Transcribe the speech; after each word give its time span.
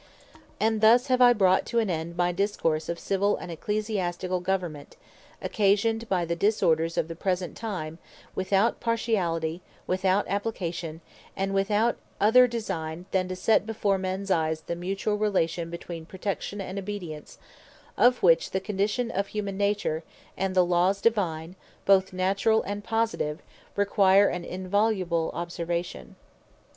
And 0.59 0.81
thus 0.81 1.11
I 1.11 1.15
have 1.17 1.37
brought 1.37 1.63
to 1.67 1.77
an 1.77 1.87
end 1.87 2.17
my 2.17 2.31
Discourse 2.31 2.89
of 2.89 2.97
Civill 2.99 3.37
and 3.37 3.51
Ecclesiasticall 3.51 4.41
Government, 4.41 4.95
occasioned 5.43 6.09
by 6.09 6.25
the 6.25 6.35
disorders 6.35 6.97
of 6.97 7.07
the 7.07 7.15
present 7.15 7.55
time, 7.55 7.99
without 8.33 8.79
partiality, 8.79 9.61
without 9.85 10.27
application, 10.27 11.01
and 11.37 11.53
without 11.53 11.97
other 12.19 12.47
designe, 12.47 13.05
than 13.11 13.27
to 13.27 13.35
set 13.35 13.67
before 13.67 13.99
mens 13.99 14.31
eyes 14.31 14.61
the 14.61 14.75
mutuall 14.75 15.19
Relation 15.19 15.69
between 15.69 16.07
Protection 16.07 16.59
and 16.59 16.79
Obedience; 16.79 17.37
of 17.95 18.23
which 18.23 18.49
the 18.49 18.59
condition 18.59 19.11
of 19.11 19.27
Humane 19.27 19.57
Nature, 19.57 20.01
and 20.35 20.55
the 20.55 20.65
Laws 20.65 20.99
Divine, 20.99 21.55
(both 21.85 22.11
Naturall 22.11 22.63
and 22.63 22.83
Positive) 22.83 23.43
require 23.75 24.27
an 24.29 24.45
inviolable 24.45 25.29
observation. 25.35 26.15